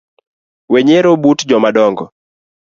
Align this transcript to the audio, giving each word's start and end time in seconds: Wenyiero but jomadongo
Wenyiero 0.71 1.11
but 1.23 1.39
jomadongo 1.49 2.03